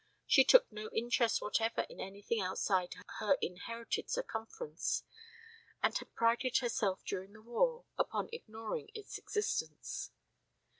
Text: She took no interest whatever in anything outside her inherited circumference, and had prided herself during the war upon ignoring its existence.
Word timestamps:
She 0.25 0.43
took 0.43 0.71
no 0.71 0.89
interest 0.95 1.43
whatever 1.43 1.81
in 1.81 1.99
anything 2.01 2.41
outside 2.41 2.95
her 3.19 3.37
inherited 3.39 4.09
circumference, 4.09 5.03
and 5.83 5.95
had 5.95 6.15
prided 6.15 6.57
herself 6.57 7.03
during 7.05 7.33
the 7.33 7.41
war 7.43 7.85
upon 7.99 8.27
ignoring 8.33 8.89
its 8.95 9.19
existence. 9.19 10.09